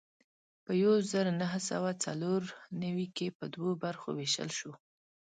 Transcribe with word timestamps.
په 0.63 0.71
یو 0.83 0.93
زر 1.11 1.25
نهه 1.41 1.59
سوه 1.69 1.89
څلور 2.05 2.41
نوي 2.83 3.07
کې 3.15 3.27
په 3.37 3.45
دوو 3.53 3.71
برخو 3.83 4.09
وېشل 4.13 4.49
شو. 4.57 4.71